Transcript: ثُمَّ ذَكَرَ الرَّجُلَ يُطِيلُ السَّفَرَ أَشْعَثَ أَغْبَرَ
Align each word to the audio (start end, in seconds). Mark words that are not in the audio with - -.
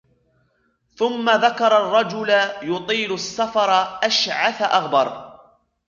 ثُمَّ 0.97 1.29
ذَكَرَ 1.29 1.77
الرَّجُلَ 1.77 2.29
يُطِيلُ 2.63 3.13
السَّفَرَ 3.13 3.71
أَشْعَثَ 4.03 4.61
أَغْبَرَ 4.61 5.37